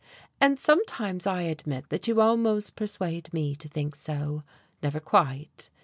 [0.39, 4.41] "And sometimes, I admit that you almost persuade me to think so.
[4.81, 5.69] Never quite.